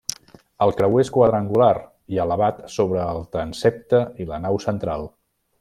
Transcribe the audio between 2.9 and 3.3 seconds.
el